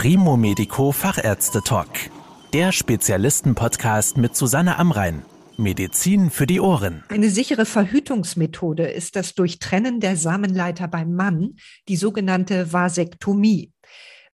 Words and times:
Primo 0.00 0.36
Medico 0.36 0.92
Fachärzte 0.92 1.60
Talk. 1.60 1.88
Der 2.52 2.70
Spezialisten-Podcast 2.70 4.16
mit 4.16 4.36
Susanne 4.36 4.78
Amrein. 4.78 5.24
Medizin 5.56 6.30
für 6.30 6.46
die 6.46 6.60
Ohren. 6.60 7.02
Eine 7.08 7.30
sichere 7.30 7.66
Verhütungsmethode 7.66 8.86
ist 8.86 9.16
das 9.16 9.34
Durchtrennen 9.34 9.98
der 9.98 10.16
Samenleiter 10.16 10.86
beim 10.86 11.14
Mann, 11.14 11.56
die 11.88 11.96
sogenannte 11.96 12.72
Vasektomie 12.72 13.72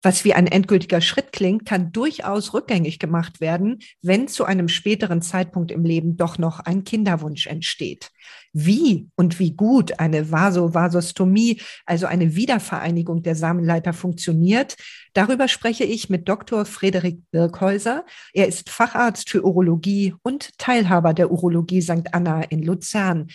was 0.02 0.24
wie 0.24 0.34
ein 0.34 0.46
endgültiger 0.46 1.00
Schritt 1.00 1.32
klingt, 1.32 1.64
kann 1.64 1.92
durchaus 1.92 2.52
rückgängig 2.52 2.98
gemacht 2.98 3.40
werden, 3.40 3.78
wenn 4.02 4.28
zu 4.28 4.44
einem 4.44 4.68
späteren 4.68 5.22
Zeitpunkt 5.22 5.70
im 5.70 5.84
Leben 5.84 6.16
doch 6.16 6.38
noch 6.38 6.60
ein 6.60 6.84
Kinderwunsch 6.84 7.46
entsteht. 7.46 8.10
Wie 8.52 9.08
und 9.14 9.38
wie 9.38 9.52
gut 9.52 9.98
eine 9.98 10.30
Vasovasostomie, 10.30 11.60
also 11.86 12.06
eine 12.06 12.34
Wiedervereinigung 12.34 13.22
der 13.22 13.36
Samenleiter 13.36 13.92
funktioniert, 13.92 14.76
darüber 15.14 15.48
spreche 15.48 15.84
ich 15.84 16.10
mit 16.10 16.28
Dr. 16.28 16.64
Frederik 16.64 17.20
Birkhäuser. 17.30 18.04
Er 18.34 18.48
ist 18.48 18.68
Facharzt 18.68 19.30
für 19.30 19.44
Urologie 19.44 20.14
und 20.22 20.58
Teilhaber 20.58 21.14
der 21.14 21.30
Urologie 21.30 21.80
St. 21.80 22.12
Anna 22.12 22.42
in 22.42 22.62
Luzern. 22.62 23.28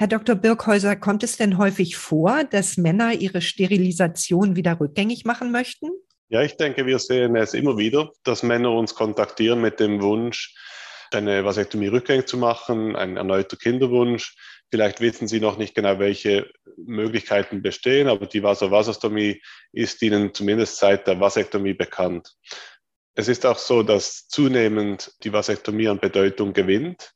Herr 0.00 0.06
Dr. 0.06 0.36
Birkhäuser, 0.36 0.94
kommt 0.94 1.24
es 1.24 1.36
denn 1.38 1.58
häufig 1.58 1.96
vor, 1.96 2.44
dass 2.44 2.76
Männer 2.76 3.14
ihre 3.14 3.40
Sterilisation 3.40 4.54
wieder 4.54 4.78
rückgängig 4.78 5.24
machen 5.24 5.50
möchten? 5.50 5.90
Ja, 6.28 6.40
ich 6.40 6.56
denke, 6.56 6.86
wir 6.86 7.00
sehen 7.00 7.34
es 7.34 7.52
immer 7.52 7.78
wieder, 7.78 8.12
dass 8.22 8.44
Männer 8.44 8.70
uns 8.70 8.94
kontaktieren 8.94 9.60
mit 9.60 9.80
dem 9.80 10.00
Wunsch, 10.00 10.54
eine 11.10 11.44
Vasektomie 11.44 11.88
rückgängig 11.88 12.28
zu 12.28 12.36
machen, 12.36 12.94
ein 12.94 13.16
erneuter 13.16 13.56
Kinderwunsch. 13.56 14.36
Vielleicht 14.70 15.00
wissen 15.00 15.26
Sie 15.26 15.40
noch 15.40 15.58
nicht 15.58 15.74
genau, 15.74 15.98
welche 15.98 16.48
Möglichkeiten 16.76 17.60
bestehen, 17.60 18.06
aber 18.06 18.26
die 18.26 18.44
Vasovasostomie 18.44 19.42
ist 19.72 20.00
Ihnen 20.00 20.32
zumindest 20.32 20.76
seit 20.76 21.08
der 21.08 21.18
Vasektomie 21.18 21.74
bekannt. 21.74 22.36
Es 23.16 23.26
ist 23.26 23.44
auch 23.44 23.58
so, 23.58 23.82
dass 23.82 24.28
zunehmend 24.28 25.10
die 25.24 25.32
Vasektomie 25.32 25.88
an 25.88 25.98
Bedeutung 25.98 26.52
gewinnt. 26.52 27.14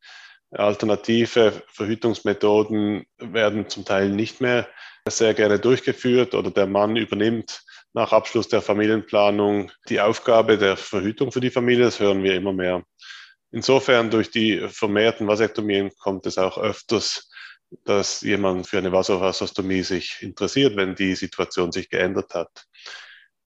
Alternative 0.53 1.63
Verhütungsmethoden 1.69 3.07
werden 3.19 3.69
zum 3.69 3.85
Teil 3.85 4.11
nicht 4.11 4.41
mehr 4.41 4.69
sehr 5.09 5.35
gerne 5.35 5.59
durchgeführt 5.59 6.35
oder 6.35 6.51
der 6.51 6.67
Mann 6.67 6.97
übernimmt 6.97 7.63
nach 7.95 8.13
Abschluss 8.13 8.49
der 8.49 8.63
Familienplanung 8.63 9.71
die 9.89 10.01
Aufgabe 10.01 10.59
der 10.59 10.77
Verhütung 10.77 11.33
für 11.33 11.41
die 11.41 11.51
Familie. 11.51 11.85
Das 11.85 12.01
hören 12.01 12.23
wir 12.23 12.35
immer 12.35 12.53
mehr. 12.53 12.85
Insofern 13.51 14.11
durch 14.11 14.31
die 14.31 14.67
vermehrten 14.69 15.27
Vasektomien 15.27 15.91
kommt 15.99 16.27
es 16.27 16.39
auch 16.39 16.57
öfters, 16.57 17.31
dass 17.85 18.21
jemand 18.23 18.67
für 18.67 18.79
eine 18.79 18.93
Vasovasostomie 18.93 19.83
sich 19.83 20.19
interessiert, 20.21 20.77
wenn 20.77 20.95
die 20.95 21.15
Situation 21.15 21.73
sich 21.73 21.89
geändert 21.91 22.35
hat. 22.35 22.67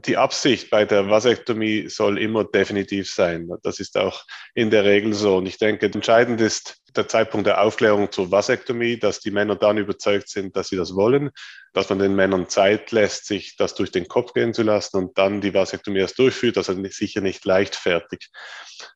Die 0.04 0.18
Absicht 0.18 0.68
bei 0.68 0.84
der 0.84 1.08
Vasektomie 1.08 1.88
soll 1.88 2.18
immer 2.18 2.44
definitiv 2.44 3.10
sein. 3.10 3.48
Das 3.62 3.80
ist 3.80 3.96
auch 3.96 4.24
in 4.54 4.70
der 4.70 4.84
Regel 4.84 5.14
so. 5.14 5.38
Und 5.38 5.46
ich 5.46 5.56
denke, 5.56 5.86
entscheidend 5.86 6.40
ist 6.40 6.76
der 6.94 7.08
Zeitpunkt 7.08 7.46
der 7.46 7.62
Aufklärung 7.62 8.12
zur 8.12 8.30
Vasektomie, 8.30 8.98
dass 8.98 9.20
die 9.20 9.30
Männer 9.30 9.56
dann 9.56 9.78
überzeugt 9.78 10.28
sind, 10.28 10.54
dass 10.54 10.68
sie 10.68 10.76
das 10.76 10.94
wollen, 10.94 11.30
dass 11.72 11.88
man 11.88 11.98
den 11.98 12.14
Männern 12.14 12.48
Zeit 12.48 12.92
lässt, 12.92 13.26
sich 13.26 13.56
das 13.56 13.74
durch 13.74 13.90
den 13.90 14.06
Kopf 14.06 14.34
gehen 14.34 14.52
zu 14.52 14.62
lassen 14.62 14.98
und 14.98 15.18
dann 15.18 15.40
die 15.40 15.54
Vasektomie 15.54 16.00
erst 16.00 16.18
durchführt. 16.18 16.56
Ist 16.58 16.70
sicher 16.92 17.22
nicht 17.22 17.44
leichtfertig. 17.44 18.30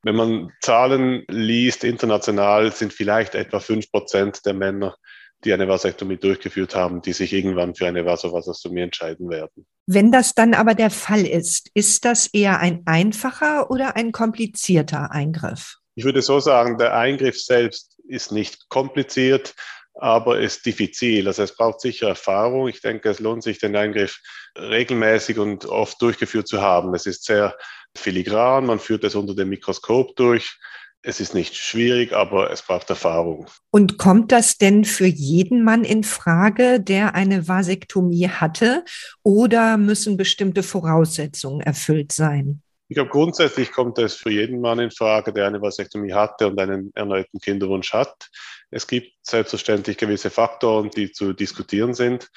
Wenn 0.02 0.16
man 0.16 0.52
Zahlen 0.60 1.24
liest, 1.28 1.82
international 1.82 2.72
sind 2.72 2.92
vielleicht 2.92 3.34
etwa 3.34 3.60
fünf 3.60 3.90
Prozent 3.90 4.44
der 4.44 4.54
Männer 4.54 4.96
die 5.44 5.52
eine 5.52 5.68
Vasektomie 5.68 6.16
durchgeführt 6.16 6.74
haben, 6.74 7.00
die 7.02 7.12
sich 7.12 7.32
irgendwann 7.32 7.74
für 7.74 7.86
eine 7.86 8.04
Vasovasostomie 8.04 8.82
entscheiden 8.82 9.30
werden. 9.30 9.66
Wenn 9.86 10.12
das 10.12 10.34
dann 10.34 10.54
aber 10.54 10.74
der 10.74 10.90
Fall 10.90 11.26
ist, 11.26 11.70
ist 11.74 12.04
das 12.04 12.26
eher 12.26 12.60
ein 12.60 12.82
einfacher 12.86 13.70
oder 13.70 13.96
ein 13.96 14.12
komplizierter 14.12 15.10
Eingriff? 15.10 15.76
Ich 15.94 16.04
würde 16.04 16.22
so 16.22 16.40
sagen, 16.40 16.78
der 16.78 16.96
Eingriff 16.96 17.40
selbst 17.40 17.98
ist 18.06 18.32
nicht 18.32 18.68
kompliziert, 18.68 19.54
aber 19.94 20.40
ist 20.40 20.64
diffizil. 20.64 21.26
Also 21.26 21.42
es 21.42 21.56
braucht 21.56 21.80
sicher 21.80 22.08
Erfahrung. 22.08 22.68
Ich 22.68 22.80
denke, 22.80 23.10
es 23.10 23.20
lohnt 23.20 23.42
sich, 23.42 23.58
den 23.58 23.76
Eingriff 23.76 24.18
regelmäßig 24.58 25.38
und 25.38 25.66
oft 25.66 26.00
durchgeführt 26.00 26.48
zu 26.48 26.60
haben. 26.60 26.94
Es 26.94 27.06
ist 27.06 27.24
sehr 27.24 27.56
filigran, 27.96 28.66
man 28.66 28.78
führt 28.78 29.04
es 29.04 29.14
unter 29.14 29.34
dem 29.34 29.48
Mikroskop 29.48 30.16
durch. 30.16 30.58
Es 31.02 31.18
ist 31.18 31.34
nicht 31.34 31.56
schwierig, 31.56 32.12
aber 32.12 32.50
es 32.50 32.60
braucht 32.60 32.90
Erfahrung. 32.90 33.46
Und 33.70 33.96
kommt 33.96 34.32
das 34.32 34.58
denn 34.58 34.84
für 34.84 35.06
jeden 35.06 35.64
Mann 35.64 35.82
in 35.82 36.04
Frage, 36.04 36.78
der 36.78 37.14
eine 37.14 37.48
Vasektomie 37.48 38.28
hatte, 38.28 38.84
oder 39.22 39.78
müssen 39.78 40.18
bestimmte 40.18 40.62
Voraussetzungen 40.62 41.62
erfüllt 41.62 42.12
sein? 42.12 42.62
Ich 42.88 42.96
glaube, 42.96 43.10
grundsätzlich 43.10 43.72
kommt 43.72 43.98
es 43.98 44.16
für 44.16 44.30
jeden 44.30 44.60
Mann 44.60 44.78
in 44.78 44.90
Frage, 44.90 45.32
der 45.32 45.46
eine 45.46 45.62
Vasektomie 45.62 46.12
hatte 46.12 46.48
und 46.48 46.60
einen 46.60 46.90
erneuten 46.94 47.38
Kinderwunsch 47.38 47.92
hat. 47.92 48.28
Es 48.70 48.86
gibt 48.86 49.12
selbstverständlich 49.22 49.96
gewisse 49.96 50.28
Faktoren, 50.28 50.90
die 50.90 51.12
zu 51.12 51.32
diskutieren 51.32 51.94
sind. 51.94 52.28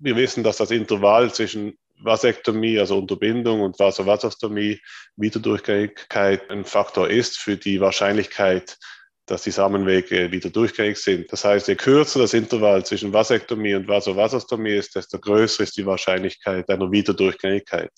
Wir 0.00 0.16
wissen, 0.16 0.42
dass 0.42 0.56
das 0.56 0.70
Intervall 0.70 1.32
zwischen 1.32 1.78
Vasektomie, 2.00 2.78
also 2.78 2.98
Unterbindung 2.98 3.60
und 3.60 3.78
Vasovasostomie, 3.78 4.80
Wiederdurchgängigkeit 5.16 6.50
ein 6.50 6.64
Faktor 6.64 7.08
ist 7.08 7.38
für 7.38 7.56
die 7.56 7.80
Wahrscheinlichkeit, 7.80 8.78
dass 9.26 9.42
die 9.42 9.50
Samenwege 9.50 10.32
wieder 10.32 10.50
durchgängig 10.50 10.98
sind. 10.98 11.32
Das 11.32 11.44
heißt, 11.44 11.68
je 11.68 11.76
kürzer 11.76 12.18
das 12.18 12.34
Intervall 12.34 12.84
zwischen 12.84 13.12
Vasektomie 13.12 13.74
und 13.74 13.86
Vasovasostomie 13.86 14.74
ist, 14.74 14.96
desto 14.96 15.18
größer 15.18 15.62
ist 15.62 15.76
die 15.76 15.86
Wahrscheinlichkeit 15.86 16.68
einer 16.68 16.90
Wiederdurchgängigkeit. 16.90 17.92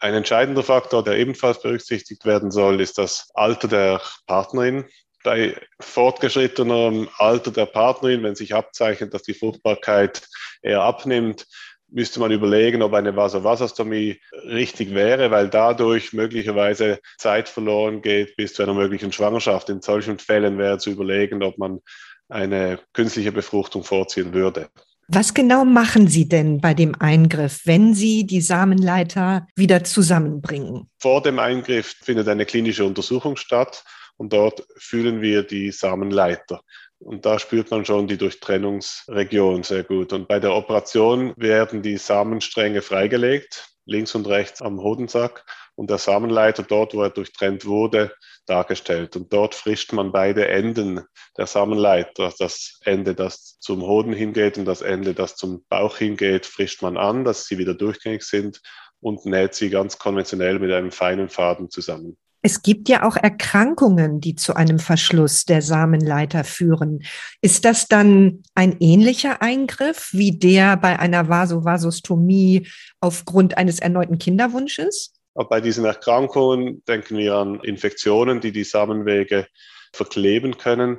Ein 0.00 0.14
entscheidender 0.14 0.64
Faktor, 0.64 1.04
der 1.04 1.16
ebenfalls 1.16 1.62
berücksichtigt 1.62 2.24
werden 2.24 2.50
soll, 2.50 2.80
ist 2.80 2.98
das 2.98 3.30
Alter 3.34 3.68
der 3.68 4.00
Partnerin. 4.26 4.84
Bei 5.24 5.54
fortgeschrittenem 5.80 7.08
Alter 7.18 7.50
der 7.50 7.66
Partnerin, 7.66 8.22
wenn 8.22 8.34
sich 8.34 8.54
abzeichnet, 8.54 9.14
dass 9.14 9.22
die 9.22 9.34
Fruchtbarkeit 9.34 10.22
eher 10.62 10.82
abnimmt, 10.82 11.46
müsste 11.92 12.20
man 12.20 12.32
überlegen, 12.32 12.82
ob 12.82 12.94
eine 12.94 13.14
Vasovasostomie 13.14 14.20
richtig 14.44 14.94
wäre, 14.94 15.30
weil 15.30 15.48
dadurch 15.48 16.12
möglicherweise 16.12 16.98
Zeit 17.18 17.48
verloren 17.48 18.02
geht 18.02 18.34
bis 18.36 18.54
zu 18.54 18.62
einer 18.62 18.74
möglichen 18.74 19.12
Schwangerschaft. 19.12 19.68
In 19.68 19.82
solchen 19.82 20.18
Fällen 20.18 20.58
wäre 20.58 20.78
zu 20.78 20.90
überlegen, 20.90 21.42
ob 21.42 21.58
man 21.58 21.80
eine 22.28 22.80
künstliche 22.94 23.30
Befruchtung 23.32 23.84
vorziehen 23.84 24.32
würde. 24.32 24.68
Was 25.08 25.34
genau 25.34 25.64
machen 25.64 26.08
Sie 26.08 26.28
denn 26.28 26.60
bei 26.60 26.72
dem 26.72 26.94
Eingriff, 26.98 27.60
wenn 27.66 27.92
Sie 27.92 28.24
die 28.24 28.40
Samenleiter 28.40 29.46
wieder 29.54 29.84
zusammenbringen? 29.84 30.88
Vor 30.98 31.22
dem 31.22 31.38
Eingriff 31.38 31.96
findet 32.00 32.28
eine 32.28 32.46
klinische 32.46 32.84
Untersuchung 32.84 33.36
statt 33.36 33.84
und 34.16 34.32
dort 34.32 34.66
fühlen 34.76 35.20
wir 35.20 35.42
die 35.42 35.70
Samenleiter. 35.70 36.60
Und 36.98 37.26
da 37.26 37.38
spürt 37.38 37.70
man 37.70 37.84
schon 37.84 38.06
die 38.06 38.16
Durchtrennungsregion 38.16 39.64
sehr 39.64 39.82
gut. 39.82 40.12
Und 40.12 40.28
bei 40.28 40.38
der 40.38 40.54
Operation 40.54 41.34
werden 41.36 41.82
die 41.82 41.96
Samenstränge 41.96 42.80
freigelegt, 42.80 43.70
links 43.84 44.14
und 44.14 44.28
rechts 44.28 44.62
am 44.62 44.80
Hodensack 44.80 45.44
und 45.74 45.90
der 45.90 45.98
Samenleiter 45.98 46.62
dort, 46.62 46.94
wo 46.94 47.02
er 47.02 47.10
durchtrennt 47.10 47.64
wurde, 47.64 48.14
dargestellt. 48.46 49.16
Und 49.16 49.32
dort 49.32 49.54
frischt 49.54 49.92
man 49.92 50.12
beide 50.12 50.46
Enden 50.46 51.00
der 51.36 51.46
Samenleiter. 51.46 52.32
Das 52.38 52.78
Ende, 52.84 53.14
das 53.14 53.58
zum 53.58 53.82
Hoden 53.82 54.12
hingeht 54.12 54.58
und 54.58 54.64
das 54.64 54.82
Ende, 54.82 55.14
das 55.14 55.34
zum 55.36 55.64
Bauch 55.68 55.96
hingeht, 55.96 56.46
frischt 56.46 56.82
man 56.82 56.96
an, 56.96 57.24
dass 57.24 57.46
sie 57.46 57.58
wieder 57.58 57.74
durchgängig 57.74 58.22
sind 58.22 58.60
und 59.00 59.26
näht 59.26 59.54
sie 59.54 59.70
ganz 59.70 59.98
konventionell 59.98 60.58
mit 60.58 60.70
einem 60.70 60.92
feinen 60.92 61.28
Faden 61.28 61.70
zusammen. 61.70 62.16
Es 62.44 62.62
gibt 62.62 62.88
ja 62.88 63.04
auch 63.04 63.16
Erkrankungen, 63.16 64.20
die 64.20 64.34
zu 64.34 64.54
einem 64.54 64.80
Verschluss 64.80 65.44
der 65.44 65.62
Samenleiter 65.62 66.42
führen. 66.42 67.04
Ist 67.40 67.64
das 67.64 67.86
dann 67.86 68.42
ein 68.56 68.76
ähnlicher 68.80 69.40
Eingriff 69.40 70.08
wie 70.12 70.36
der 70.36 70.76
bei 70.76 70.98
einer 70.98 71.28
Vasovasostomie 71.28 72.66
aufgrund 73.00 73.56
eines 73.56 73.78
erneuten 73.78 74.18
Kinderwunsches? 74.18 75.14
Bei 75.34 75.60
diesen 75.60 75.84
Erkrankungen 75.84 76.84
denken 76.84 77.16
wir 77.16 77.36
an 77.36 77.60
Infektionen, 77.60 78.40
die 78.40 78.52
die 78.52 78.64
Samenwege 78.64 79.46
verkleben 79.92 80.58
können. 80.58 80.98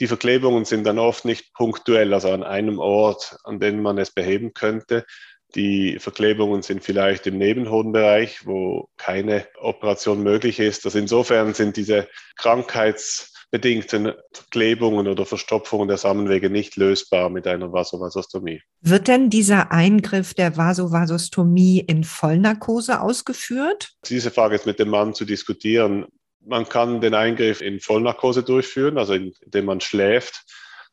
Die 0.00 0.06
Verklebungen 0.06 0.64
sind 0.64 0.84
dann 0.84 0.98
oft 0.98 1.24
nicht 1.24 1.54
punktuell, 1.54 2.12
also 2.12 2.30
an 2.30 2.42
einem 2.42 2.78
Ort, 2.78 3.38
an 3.44 3.58
dem 3.58 3.80
man 3.80 3.96
es 3.96 4.10
beheben 4.10 4.52
könnte, 4.52 5.06
die 5.54 5.98
Verklebungen 5.98 6.62
sind 6.62 6.82
vielleicht 6.82 7.26
im 7.26 7.38
Nebenhodenbereich, 7.38 8.46
wo 8.46 8.88
keine 8.96 9.46
Operation 9.60 10.22
möglich 10.22 10.58
ist. 10.58 10.84
Also 10.84 10.98
insofern 10.98 11.54
sind 11.54 11.76
diese 11.76 12.08
krankheitsbedingten 12.36 14.12
Verklebungen 14.32 15.06
oder 15.06 15.24
Verstopfungen 15.24 15.88
der 15.88 15.96
Samenwege 15.96 16.50
nicht 16.50 16.76
lösbar 16.76 17.30
mit 17.30 17.46
einer 17.46 17.72
Vasovasostomie. 17.72 18.62
Wird 18.80 19.08
denn 19.08 19.30
dieser 19.30 19.70
Eingriff 19.70 20.34
der 20.34 20.56
Vasovasostomie 20.56 21.80
in 21.80 22.04
Vollnarkose 22.04 23.00
ausgeführt? 23.00 23.92
Diese 24.06 24.30
Frage 24.30 24.56
ist 24.56 24.66
mit 24.66 24.78
dem 24.78 24.88
Mann 24.88 25.14
zu 25.14 25.24
diskutieren. 25.24 26.06
Man 26.46 26.68
kann 26.68 27.00
den 27.00 27.14
Eingriff 27.14 27.60
in 27.60 27.80
Vollnarkose 27.80 28.42
durchführen, 28.42 28.98
also 28.98 29.14
indem 29.14 29.64
man 29.64 29.80
schläft. 29.80 30.44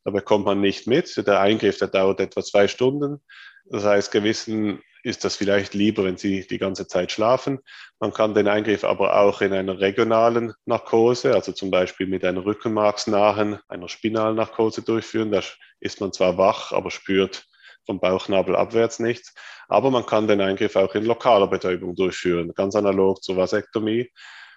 Da 0.04 0.12
bekommt 0.12 0.46
man 0.46 0.62
nicht 0.62 0.88
mit. 0.88 1.16
Der 1.28 1.40
Eingriff, 1.40 1.78
der 1.78 1.88
dauert 1.88 2.19
etwa 2.19 2.42
zwei 2.42 2.68
Stunden. 2.68 3.22
Das 3.71 3.85
heißt, 3.85 4.12
gewissen 4.12 4.81
ist 5.03 5.23
das 5.23 5.35
vielleicht 5.35 5.73
lieber, 5.73 6.03
wenn 6.03 6.18
sie 6.18 6.45
die 6.45 6.57
ganze 6.57 6.88
Zeit 6.88 7.12
schlafen. 7.12 7.59
Man 8.00 8.13
kann 8.13 8.33
den 8.33 8.47
Eingriff 8.47 8.83
aber 8.83 9.15
auch 9.18 9.41
in 9.41 9.53
einer 9.53 9.79
regionalen 9.79 10.53
Narkose, 10.65 11.33
also 11.33 11.53
zum 11.53 11.71
Beispiel 11.71 12.06
mit 12.06 12.25
einer 12.25 12.45
rückenmarksnahen, 12.45 13.59
einer 13.69 13.88
Spinalnarkose 13.88 14.81
durchführen. 14.81 15.31
Da 15.31 15.41
ist 15.79 16.01
man 16.01 16.12
zwar 16.12 16.38
wach, 16.38 16.73
aber 16.73 16.91
spürt 16.91 17.45
vom 17.85 18.00
Bauchnabel 18.00 18.56
abwärts 18.56 19.00
nichts. 19.00 19.33
Aber 19.69 19.89
man 19.89 20.06
kann 20.06 20.27
den 20.27 20.41
Eingriff 20.41 20.75
auch 20.75 20.94
in 20.94 21.06
lokaler 21.06 21.47
Betäubung 21.47 21.95
durchführen, 21.95 22.51
ganz 22.53 22.75
analog 22.75 23.23
zur 23.23 23.38
Vasektomie. 23.38 24.12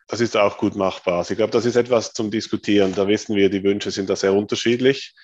Das 0.09 0.21
ist 0.21 0.37
auch 0.37 0.59
gut 0.59 0.75
machbar. 0.75 1.19
Also 1.19 1.33
ich 1.33 1.39
glaube, 1.39 1.53
das 1.53 1.65
ist 1.65 1.77
etwas 1.77 2.13
zum 2.13 2.31
Diskutieren. 2.33 2.95
Da 2.95 3.07
wissen 3.07 3.37
wir, 3.37 3.49
die 3.49 3.63
Wünsche 3.63 3.93
sind 3.93 4.11
da 4.11 4.17
sehr 4.17 4.35
unterschiedlich. 4.35 5.15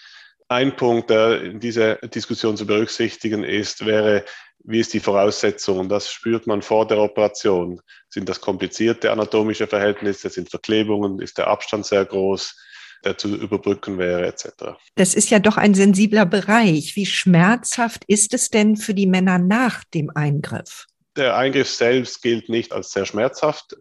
Ein 0.51 0.75
Punkt, 0.75 1.11
der 1.11 1.43
in 1.43 1.61
dieser 1.61 1.95
Diskussion 1.95 2.57
zu 2.57 2.67
berücksichtigen 2.67 3.45
ist, 3.45 3.87
wäre, 3.87 4.25
wie 4.65 4.81
ist 4.81 4.93
die 4.93 4.99
Voraussetzung? 4.99 5.89
Das 5.89 6.11
spürt 6.11 6.49
man 6.49 6.61
vor 6.61 6.89
der 6.89 6.99
Operation. 6.99 7.81
Sind 8.09 8.29
das 8.29 8.41
komplizierte 8.41 9.13
anatomische 9.13 9.69
Verhältnisse? 9.69 10.29
Sind 10.29 10.51
Verklebungen? 10.51 11.21
Ist 11.21 11.39
der 11.39 11.47
Abstand 11.47 11.87
sehr 11.87 12.05
groß? 12.05 12.57
der 13.03 13.17
zu 13.17 13.35
überbrücken 13.35 13.97
wäre, 13.97 14.27
etc. 14.27 14.77
Das 14.95 15.15
ist 15.15 15.31
ja 15.31 15.39
doch 15.39 15.57
ein 15.57 15.73
sensibler 15.73 16.27
Bereich. 16.27 16.97
Wie 16.97 17.07
schmerzhaft 17.07 18.05
ist 18.09 18.35
es 18.35 18.51
denn 18.51 18.77
für 18.77 18.93
die 18.93 19.07
Männer 19.07 19.39
nach 19.39 19.85
dem 19.85 20.11
Eingriff? 20.15 20.85
Der 21.17 21.35
Eingriff 21.35 21.71
selbst 21.71 22.21
gilt 22.21 22.51
nicht 22.51 22.75
als 22.75 22.91
sehr 22.91 23.07
schmerzhaft. 23.07 23.75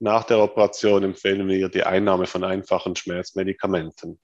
Nach 0.00 0.24
der 0.24 0.40
Operation 0.40 1.04
empfehlen 1.04 1.46
wir 1.46 1.68
die 1.68 1.84
Einnahme 1.84 2.26
von 2.26 2.42
einfachen 2.42 2.96
Schmerzmedikamenten. 2.96 4.18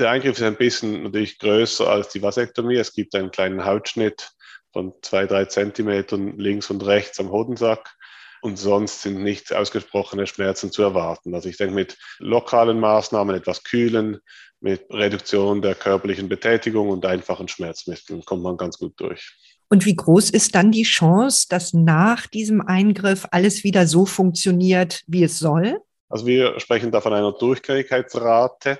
Der 0.00 0.10
Eingriff 0.10 0.38
ist 0.38 0.42
ein 0.42 0.56
bisschen 0.56 1.02
natürlich 1.02 1.38
größer 1.38 1.86
als 1.86 2.08
die 2.08 2.22
Vasektomie. 2.22 2.76
Es 2.76 2.94
gibt 2.94 3.14
einen 3.14 3.30
kleinen 3.30 3.66
Hautschnitt 3.66 4.30
von 4.72 4.94
zwei, 5.02 5.26
drei 5.26 5.44
Zentimetern 5.44 6.38
links 6.38 6.70
und 6.70 6.86
rechts 6.86 7.20
am 7.20 7.30
Hodensack. 7.30 7.94
Und 8.40 8.56
sonst 8.56 9.02
sind 9.02 9.22
nicht 9.22 9.52
ausgesprochene 9.52 10.26
Schmerzen 10.26 10.72
zu 10.72 10.82
erwarten. 10.82 11.34
Also 11.34 11.50
ich 11.50 11.58
denke, 11.58 11.74
mit 11.74 11.98
lokalen 12.18 12.80
Maßnahmen, 12.80 13.36
etwas 13.36 13.62
kühlen, 13.62 14.20
mit 14.60 14.86
Reduktion 14.88 15.60
der 15.60 15.74
körperlichen 15.74 16.30
Betätigung 16.30 16.88
und 16.88 17.04
einfachen 17.04 17.48
Schmerzmitteln 17.48 18.24
kommt 18.24 18.42
man 18.42 18.56
ganz 18.56 18.78
gut 18.78 18.94
durch. 18.96 19.34
Und 19.68 19.84
wie 19.84 19.96
groß 19.96 20.30
ist 20.30 20.54
dann 20.54 20.72
die 20.72 20.84
Chance, 20.84 21.46
dass 21.50 21.74
nach 21.74 22.26
diesem 22.26 22.62
Eingriff 22.62 23.26
alles 23.32 23.64
wieder 23.64 23.86
so 23.86 24.06
funktioniert, 24.06 25.02
wie 25.06 25.24
es 25.24 25.38
soll? 25.38 25.78
Also 26.08 26.24
wir 26.24 26.58
sprechen 26.58 26.90
da 26.90 27.02
von 27.02 27.12
einer 27.12 27.32
Durchgängigkeitsrate. 27.32 28.78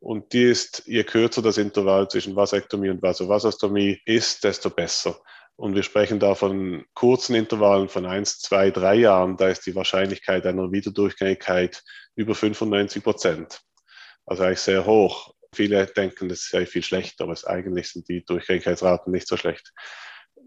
Und 0.00 0.32
die 0.32 0.44
ist, 0.44 0.82
je 0.86 1.04
kürzer 1.04 1.42
das 1.42 1.58
Intervall 1.58 2.08
zwischen 2.08 2.34
Vasektomie 2.34 2.88
und 2.88 3.02
Vasovasostomie 3.02 4.00
ist, 4.06 4.42
desto 4.42 4.70
besser. 4.70 5.20
Und 5.56 5.74
wir 5.74 5.82
sprechen 5.82 6.18
da 6.18 6.34
von 6.34 6.86
kurzen 6.94 7.34
Intervallen 7.34 7.90
von 7.90 8.06
eins, 8.06 8.38
zwei, 8.38 8.70
drei 8.70 8.94
Jahren. 8.94 9.36
Da 9.36 9.48
ist 9.48 9.66
die 9.66 9.74
Wahrscheinlichkeit 9.74 10.46
einer 10.46 10.72
Wiederdurchgängigkeit 10.72 11.82
über 12.14 12.34
95 12.34 13.04
Prozent. 13.04 13.60
Also 14.24 14.44
eigentlich 14.44 14.60
sehr 14.60 14.86
hoch. 14.86 15.34
Viele 15.54 15.84
denken, 15.84 16.30
das 16.30 16.48
sei 16.48 16.64
viel 16.64 16.82
schlechter, 16.82 17.24
aber 17.24 17.36
eigentlich 17.44 17.90
sind 17.90 18.08
die 18.08 18.24
Durchgängigkeitsraten 18.24 19.12
nicht 19.12 19.28
so 19.28 19.36
schlecht. 19.36 19.70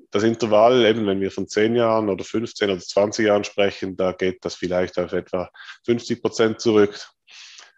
Das 0.09 0.23
Intervall, 0.23 0.83
eben 0.85 1.05
wenn 1.05 1.21
wir 1.21 1.29
von 1.29 1.47
10 1.47 1.75
Jahren 1.75 2.09
oder 2.09 2.23
15 2.23 2.71
oder 2.71 2.79
20 2.79 3.27
Jahren 3.27 3.43
sprechen, 3.43 3.95
da 3.95 4.13
geht 4.13 4.43
das 4.43 4.55
vielleicht 4.55 4.97
auf 4.97 5.13
etwa 5.13 5.51
50 5.85 6.23
Prozent 6.23 6.59
zurück. 6.59 6.99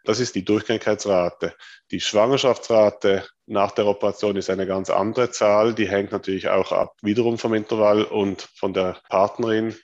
Das 0.05 0.19
ist 0.19 0.35
die 0.35 0.45
Durchgängigkeitsrate. 0.45 1.55
Die 1.91 1.99
Schwangerschaftsrate 1.99 3.25
nach 3.47 3.71
der 3.71 3.87
Operation 3.87 4.35
ist 4.37 4.49
eine 4.49 4.67
ganz 4.67 4.89
andere 4.89 5.31
Zahl. 5.31 5.73
Die 5.73 5.89
hängt 5.89 6.11
natürlich 6.11 6.47
auch 6.49 6.71
ab, 6.71 6.93
wiederum 7.01 7.37
vom 7.37 7.53
Intervall 7.53 8.03
und 8.03 8.47
von 8.55 8.73
der 8.73 8.97
Partnerin. 9.09 9.75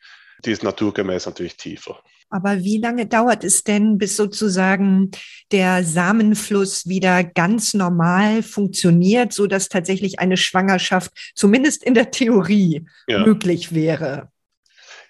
Die 0.45 0.51
ist 0.51 0.63
naturgemäß 0.63 1.25
natürlich 1.25 1.57
tiefer. 1.57 2.01
Aber 2.29 2.63
wie 2.63 2.77
lange 2.77 3.07
dauert 3.07 3.43
es 3.43 3.63
denn, 3.63 3.97
bis 3.97 4.15
sozusagen 4.15 5.11
der 5.51 5.83
Samenfluss 5.83 6.87
wieder 6.87 7.25
ganz 7.25 7.73
normal 7.73 8.41
funktioniert, 8.41 9.33
so 9.33 9.47
dass 9.47 9.67
tatsächlich 9.67 10.19
eine 10.19 10.37
Schwangerschaft 10.37 11.11
zumindest 11.35 11.83
in 11.83 11.93
der 11.93 12.09
Theorie 12.09 12.85
ja. 13.07 13.25
möglich 13.25 13.75
wäre? 13.75 14.31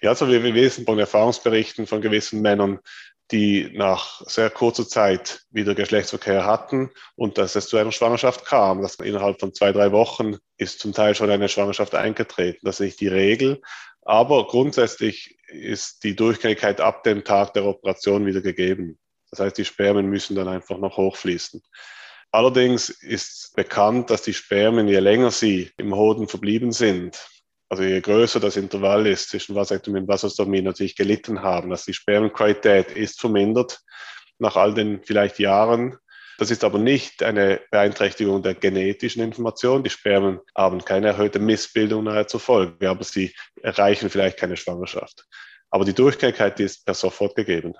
Ja, 0.02 0.10
also 0.10 0.28
wir, 0.28 0.42
wir 0.42 0.54
wissen 0.54 0.84
von 0.84 0.98
Erfahrungsberichten 0.98 1.86
von 1.86 2.00
gewissen 2.00 2.42
Männern, 2.42 2.80
die 3.30 3.70
nach 3.72 4.20
sehr 4.26 4.50
kurzer 4.50 4.86
Zeit 4.86 5.42
wieder 5.50 5.74
Geschlechtsverkehr 5.74 6.44
hatten 6.44 6.90
und 7.14 7.38
dass 7.38 7.56
es 7.56 7.68
zu 7.68 7.76
einer 7.76 7.92
Schwangerschaft 7.92 8.44
kam. 8.44 8.82
Das 8.82 8.96
innerhalb 8.96 9.40
von 9.40 9.54
zwei, 9.54 9.72
drei 9.72 9.92
Wochen 9.92 10.36
ist 10.58 10.80
zum 10.80 10.92
Teil 10.92 11.14
schon 11.14 11.30
eine 11.30 11.48
Schwangerschaft 11.48 11.94
eingetreten. 11.94 12.60
Das 12.62 12.80
ist 12.80 12.86
nicht 12.86 13.00
die 13.00 13.08
Regel. 13.08 13.62
Aber 14.02 14.46
grundsätzlich 14.46 15.38
ist 15.48 16.04
die 16.04 16.16
Durchgängigkeit 16.16 16.80
ab 16.80 17.04
dem 17.04 17.24
Tag 17.24 17.54
der 17.54 17.64
Operation 17.64 18.26
wieder 18.26 18.40
gegeben. 18.40 18.98
Das 19.30 19.40
heißt, 19.40 19.56
die 19.56 19.64
Spermien 19.64 20.06
müssen 20.06 20.36
dann 20.36 20.48
einfach 20.48 20.78
noch 20.78 20.96
hochfließen. 20.96 21.62
Allerdings 22.32 22.88
ist 22.88 23.54
bekannt, 23.54 24.10
dass 24.10 24.22
die 24.22 24.34
Spermien, 24.34 24.88
je 24.88 24.98
länger 24.98 25.30
sie 25.30 25.70
im 25.76 25.94
Hoden 25.94 26.28
verblieben 26.28 26.72
sind, 26.72 27.26
also 27.72 27.84
je 27.84 28.02
größer 28.02 28.38
das 28.38 28.58
Intervall 28.58 29.06
ist 29.06 29.30
zwischen 29.30 29.54
Vasektomie 29.54 30.00
und 30.00 30.06
Vasostomie, 30.06 30.60
natürlich 30.60 30.94
gelitten 30.94 31.40
haben. 31.40 31.70
dass 31.70 31.86
die 31.86 31.94
Spermenqualität 31.94 32.90
ist 32.92 33.18
vermindert 33.18 33.80
nach 34.38 34.56
all 34.56 34.74
den 34.74 35.00
vielleicht 35.02 35.38
Jahren. 35.38 35.96
Das 36.36 36.50
ist 36.50 36.64
aber 36.64 36.78
nicht 36.78 37.22
eine 37.22 37.62
Beeinträchtigung 37.70 38.42
der 38.42 38.52
genetischen 38.52 39.22
Information. 39.22 39.84
Die 39.84 39.88
Spermen 39.88 40.40
haben 40.54 40.84
keine 40.84 41.06
erhöhte 41.06 41.38
Missbildung 41.38 42.04
nachher 42.04 42.26
zur 42.26 42.40
Folge, 42.40 42.90
aber 42.90 43.04
sie 43.04 43.34
erreichen 43.62 44.10
vielleicht 44.10 44.36
keine 44.36 44.58
Schwangerschaft. 44.58 45.24
Aber 45.70 45.86
die 45.86 45.94
Durchgängigkeit 45.94 46.60
ist 46.60 46.84
per 46.84 46.92
sofort 46.92 47.34
gegeben. 47.36 47.72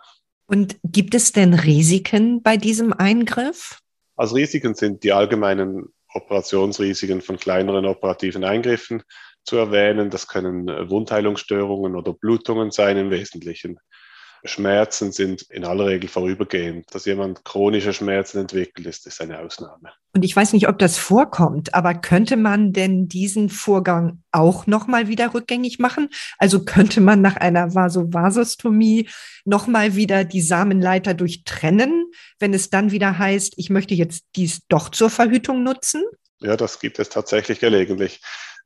Und 0.47 0.79
gibt 0.85 1.15
es 1.15 1.33
denn 1.33 1.53
Risiken 1.53 2.43
bei 2.43 2.57
diesem 2.57 2.95
Eingriff? 2.95 3.81
Als 4.17 4.35
Risiken 4.35 4.75
sind 4.75 5.05
die 5.05 5.13
allgemeinen 5.13 5.93
Operationsrisiken 6.15 7.21
von 7.21 7.37
kleineren 7.37 7.85
operativen 7.85 8.45
Eingriffen 8.45 9.03
zu 9.45 9.57
erwähnen. 9.57 10.11
Das 10.11 10.29
können 10.29 10.67
Wundheilungsstörungen 10.91 11.97
oder 11.97 12.13
Blutungen 12.13 12.71
sein 12.71 12.97
im 12.97 13.11
Wesentlichen. 13.11 13.79
Schmerzen 14.45 15.13
sind 15.13 15.43
in 15.51 15.65
aller 15.65 15.87
Regel 15.87 16.09
vorübergehend. 16.09 16.93
Dass 16.93 17.05
jemand 17.05 17.45
chronische 17.45 17.93
Schmerzen 17.93 18.39
entwickelt, 18.39 18.87
ist, 18.87 19.07
ist 19.07 19.21
eine 19.21 19.39
Ausnahme. 19.39 19.93
Und 20.15 20.25
ich 20.25 20.35
weiß 20.35 20.53
nicht, 20.53 20.69
ob 20.69 20.79
das 20.79 20.99
vorkommt, 20.99 21.75
aber 21.75 21.95
könnte 21.95 22.37
man 22.37 22.73
denn 22.73 23.09
diesen 23.09 23.49
Vorgang 23.51 24.23
auch 24.33 24.67
nochmal 24.67 25.07
wieder 25.07 25.33
rückgängig 25.33 25.79
machen? 25.79 26.09
Also 26.39 26.65
könnte 26.65 27.01
man 27.01 27.23
nach 27.23 27.37
einer 27.37 27.75
Vasovasostomie 27.75 29.09
nochmal 29.45 29.95
wieder 29.95 30.25
die 30.25 30.43
Samenleiter 30.43 31.15
durchtrennen, 31.15 32.11
wenn 32.41 32.53
es 32.53 32.69
dann 32.69 32.91
wieder 32.91 33.19
heißt, 33.19 33.55
ich 33.57 33.71
möchte 33.71 33.95
jetzt 33.95 34.25
dies 34.35 34.63
doch 34.69 34.89
zur 34.89 35.11
Verhütung 35.11 35.63
nutzen? 35.63 36.03
Ja, 36.41 36.57
das 36.57 36.81
gibt 36.81 36.99
es 36.99 37.09
tatsächlich 37.09 37.61
gelegentlich. 37.61 38.21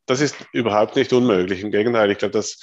Das 0.07 0.21
ist 0.21 0.35
überhaupt 0.53 0.95
nicht 0.95 1.13
unmöglich. 1.13 1.61
Im 1.61 1.71
Gegenteil, 1.71 2.09
ich 2.09 2.17
glaube, 2.17 2.33
das 2.33 2.59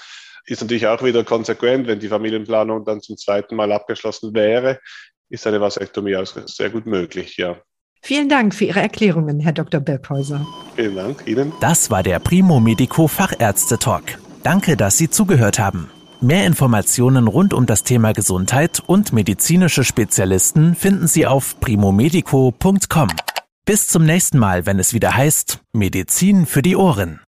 ist 0.47 0.61
natürlich 0.61 0.87
auch 0.87 1.03
wieder 1.03 1.25
konsequent, 1.25 1.87
wenn 1.87 2.01
die 2.01 2.09
Familienplanung 2.09 2.85
dann 2.85 3.01
zum 3.01 3.17
zweiten 3.17 3.55
Mal 3.55 3.71
abgeschlossen 3.71 4.35
wäre, 4.35 4.81
ist 5.29 5.47
eine 5.47 5.61
Vasektomie 5.61 6.17
auch 6.17 6.27
sehr 6.27 6.71
gut 6.71 6.87
möglich, 6.87 7.37
ja. 7.37 7.57
Vielen 8.03 8.29
Dank 8.29 8.55
für 8.55 8.67
Ihre 8.67 8.81
Erklärungen, 8.81 9.41
Herr 9.41 9.53
Dr. 9.53 9.81
Birkhäuser. 9.81 10.47
Vielen 10.77 10.97
Dank 10.97 11.27
Ihnen. 11.27 11.53
Das 11.61 11.91
war 11.91 12.03
der 12.03 12.19
Primo 12.19 12.61
Medico 12.61 13.09
Fachärzte 13.09 13.79
Talk. 13.79 14.03
Danke, 14.43 14.77
dass 14.77 14.99
Sie 14.99 15.09
zugehört 15.09 15.59
haben. 15.59 15.91
Mehr 16.21 16.45
Informationen 16.45 17.29
rund 17.29 17.55
um 17.55 17.65
das 17.65 17.83
Thema 17.83 18.13
Gesundheit 18.13 18.83
und 18.87 19.15
medizinische 19.15 19.85
Spezialisten 19.85 20.75
finden 20.75 21.07
Sie 21.07 21.27
auf 21.27 21.59
primomedico.com. 21.61 23.09
Bis 23.65 23.89
zum 23.89 24.05
nächsten 24.05 24.39
Mal, 24.39 24.67
wenn 24.67 24.79
es 24.79 24.93
wieder 24.93 25.17
heißt 25.17 25.61
Medizin 25.73 26.45
für 26.45 26.61
die 26.61 26.77
Ohren. 26.77 27.25